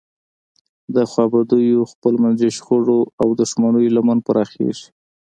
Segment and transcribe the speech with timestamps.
[0.95, 4.87] د خوابدیو، خپلمنځي شخړو او دښمنیو لمن پراخیږي.